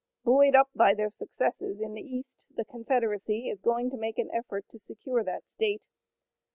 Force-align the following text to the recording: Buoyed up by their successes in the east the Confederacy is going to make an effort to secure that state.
Buoyed 0.23 0.55
up 0.55 0.71
by 0.73 0.95
their 0.95 1.11
successes 1.11 1.79
in 1.79 1.93
the 1.93 2.01
east 2.01 2.47
the 2.55 2.65
Confederacy 2.65 3.47
is 3.49 3.61
going 3.61 3.91
to 3.91 3.97
make 3.97 4.17
an 4.17 4.31
effort 4.33 4.67
to 4.69 4.79
secure 4.79 5.23
that 5.23 5.47
state. 5.47 5.85